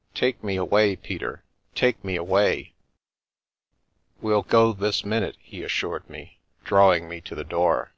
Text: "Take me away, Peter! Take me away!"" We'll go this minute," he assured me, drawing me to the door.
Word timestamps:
"Take 0.16 0.42
me 0.42 0.56
away, 0.56 0.96
Peter! 0.96 1.44
Take 1.76 2.02
me 2.02 2.16
away!"" 2.16 2.72
We'll 4.20 4.42
go 4.42 4.72
this 4.72 5.04
minute," 5.04 5.36
he 5.38 5.62
assured 5.62 6.10
me, 6.10 6.40
drawing 6.64 7.08
me 7.08 7.20
to 7.20 7.36
the 7.36 7.44
door. 7.44 7.92